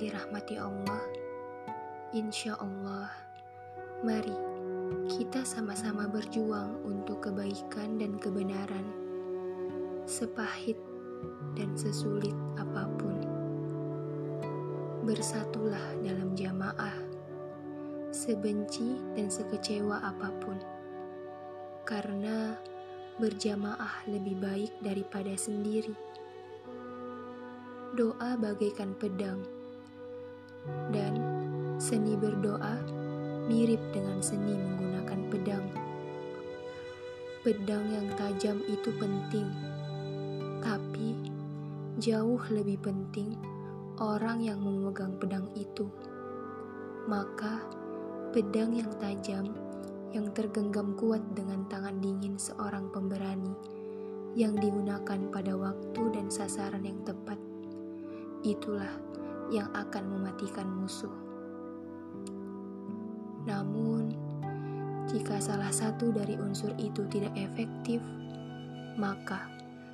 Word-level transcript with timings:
dirahmati 0.00 0.56
Allah, 0.56 1.04
insya 2.16 2.56
Allah, 2.56 3.12
mari 4.00 4.34
kita 5.12 5.44
sama-sama 5.44 6.08
berjuang 6.08 6.80
untuk 6.84 7.28
kebaikan 7.28 7.96
dan 8.00 8.16
kebenaran, 8.16 8.84
sepahit 10.08 10.76
dan 11.54 11.72
sesulit 11.76 12.34
apa 12.56 12.88
pun. 12.98 13.16
Bersatulah 15.04 16.00
dalam 16.00 16.34
jamaah, 16.34 16.96
sebenci 18.10 18.98
dan 19.14 19.30
sekecewa 19.30 20.00
apa 20.00 20.28
pun, 20.40 20.58
karena 21.84 22.56
berjamaah 23.20 24.08
lebih 24.08 24.40
baik 24.40 24.72
daripada 24.80 25.36
sendiri. 25.36 25.94
Doa 27.92 28.40
bagaikan 28.40 28.96
pedang, 28.96 29.44
dan 30.96 31.12
seni 31.76 32.16
berdoa 32.16 32.80
mirip 33.52 33.84
dengan 33.92 34.16
seni 34.24 34.56
menggunakan 34.56 35.20
pedang. 35.28 35.66
Pedang 37.44 37.84
yang 37.92 38.08
tajam 38.16 38.64
itu 38.64 38.96
penting, 38.96 39.44
tapi 40.64 41.20
jauh 42.00 42.40
lebih 42.48 42.80
penting 42.80 43.36
orang 44.00 44.40
yang 44.40 44.64
memegang 44.64 45.12
pedang 45.20 45.52
itu. 45.52 45.84
Maka, 47.04 47.60
pedang 48.32 48.72
yang 48.72 48.88
tajam 49.04 49.52
yang 50.16 50.32
tergenggam 50.32 50.96
kuat 50.96 51.20
dengan 51.36 51.68
tangan 51.68 52.00
dingin 52.00 52.40
seorang 52.40 52.88
pemberani 52.88 53.52
yang 54.32 54.56
digunakan 54.56 55.28
pada 55.28 55.52
waktu 55.52 56.02
dan 56.16 56.32
sasaran 56.32 56.88
yang 56.88 56.96
tepat 57.04 57.51
itulah 58.42 58.90
yang 59.50 59.70
akan 59.74 60.04
mematikan 60.06 60.66
musuh. 60.66 61.12
Namun, 63.42 64.14
jika 65.10 65.42
salah 65.42 65.74
satu 65.74 66.14
dari 66.14 66.38
unsur 66.38 66.70
itu 66.78 67.02
tidak 67.10 67.34
efektif, 67.34 67.98
maka 68.94 69.50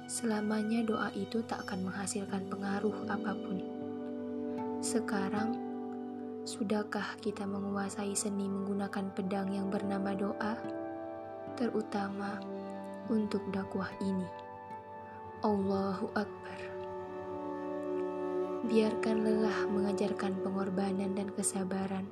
selamanya 0.08 0.84
doa 0.84 1.08
itu 1.16 1.40
tak 1.44 1.64
akan 1.68 1.88
menghasilkan 1.88 2.48
pengaruh 2.48 2.96
apa 3.08 3.32
pun. 3.32 3.58
Sekarang, 4.84 5.56
sudahkah 6.44 7.18
kita 7.20 7.44
menguasai 7.44 8.14
seni 8.14 8.46
menggunakan 8.46 9.10
pedang 9.16 9.48
yang 9.52 9.68
bernama 9.68 10.14
doa, 10.14 10.54
terutama 11.56 12.38
untuk 13.10 13.42
dakwah 13.50 13.90
ini? 14.00 14.28
Allahu 15.42 16.14
Akbar. 16.14 16.77
Biarkan 18.68 19.24
lelah 19.24 19.64
mengajarkan 19.72 20.44
pengorbanan 20.44 21.16
dan 21.16 21.32
kesabaran. 21.32 22.04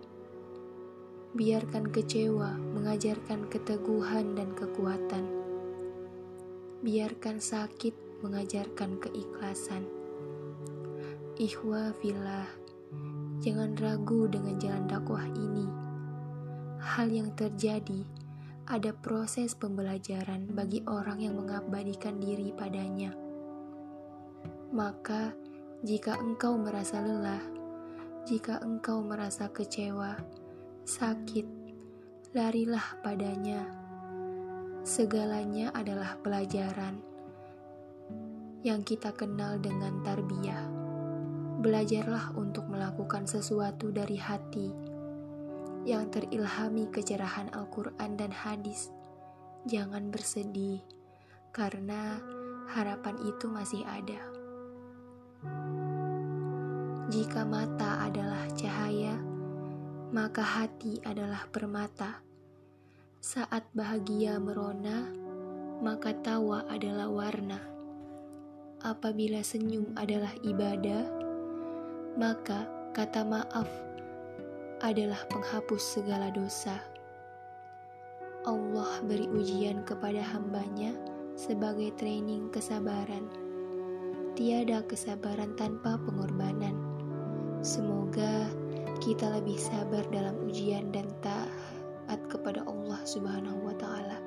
Biarkan 1.37 1.93
kecewa 1.93 2.57
mengajarkan 2.73 3.45
keteguhan 3.53 4.33
dan 4.33 4.57
kekuatan. 4.57 5.29
Biarkan 6.81 7.45
sakit 7.45 7.93
mengajarkan 8.25 8.97
keikhlasan. 9.05 9.84
Ikhwa 11.37 11.93
filah, 12.01 12.49
jangan 13.45 13.77
ragu 13.77 14.25
dengan 14.25 14.57
jalan 14.57 14.89
dakwah 14.89 15.29
ini. 15.37 15.69
Hal 16.81 17.12
yang 17.12 17.37
terjadi 17.37 18.01
ada 18.65 18.97
proses 18.97 19.53
pembelajaran 19.53 20.49
bagi 20.57 20.81
orang 20.89 21.21
yang 21.21 21.37
mengabadikan 21.37 22.17
diri 22.17 22.49
padanya. 22.57 23.12
Maka, 24.73 25.37
jika 25.84 26.16
engkau 26.16 26.56
merasa 26.56 27.04
lelah, 27.04 27.44
jika 28.25 28.64
engkau 28.64 29.04
merasa 29.04 29.53
kecewa, 29.53 30.16
sakit, 30.88 31.44
larilah 32.32 32.97
padanya. 33.04 33.60
Segalanya 34.87 35.75
adalah 35.76 36.16
pelajaran 36.25 36.97
yang 38.64 38.81
kita 38.88 39.12
kenal 39.12 39.60
dengan 39.60 40.00
tarbiyah. 40.00 40.64
Belajarlah 41.60 42.32
untuk 42.41 42.72
melakukan 42.72 43.28
sesuatu 43.28 43.93
dari 43.93 44.16
hati 44.16 44.72
yang 45.84 46.08
terilhami 46.08 46.88
kecerahan 46.88 47.53
Al-Quran 47.53 48.16
dan 48.16 48.32
hadis. 48.32 48.88
Jangan 49.69 50.08
bersedih, 50.08 50.81
karena 51.53 52.16
harapan 52.70 53.19
itu 53.22 53.47
masih 53.50 53.82
ada. 53.87 54.36
Jika 57.07 57.47
mata 57.47 58.03
adalah 58.03 58.51
cahaya, 58.59 59.15
maka 60.11 60.43
hati 60.43 60.99
adalah 61.07 61.47
permata. 61.51 62.23
Saat 63.23 63.71
bahagia 63.75 64.39
merona, 64.43 65.06
maka 65.83 66.15
tawa 66.19 66.67
adalah 66.67 67.06
warna. 67.06 67.62
Apabila 68.83 69.43
senyum 69.43 69.95
adalah 69.95 70.35
ibadah, 70.43 71.06
maka 72.19 72.67
kata 72.97 73.23
maaf 73.23 73.69
adalah 74.81 75.21
penghapus 75.29 76.01
segala 76.01 76.29
dosa. 76.33 76.77
Allah 78.47 79.03
beri 79.03 79.27
ujian 79.27 79.83
kepada 79.83 80.23
hambanya 80.23 80.95
sebagai 81.37 81.93
training 81.99 82.49
kesabaran. 82.55 83.46
Tiada 84.37 84.85
kesabaran 84.85 85.57
tanpa 85.57 85.97
pengorbanan. 85.97 86.77
Semoga 87.65 88.53
kita 89.01 89.33
lebih 89.33 89.57
sabar 89.57 90.05
dalam 90.13 90.37
ujian 90.45 90.93
dan 90.93 91.09
taat 91.25 92.21
kepada 92.29 92.61
Allah 92.69 93.01
Subhanahu 93.09 93.65
wa 93.65 93.73
taala. 93.81 94.21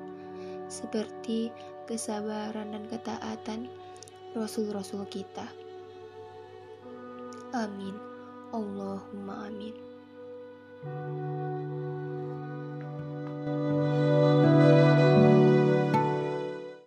Seperti 0.66 1.54
kesabaran 1.86 2.74
dan 2.74 2.90
ketaatan 2.90 3.70
rasul-rasul 4.34 5.06
kita. 5.06 5.46
Amin. 7.54 7.94
Allahumma 8.50 9.46
amin. 9.46 9.78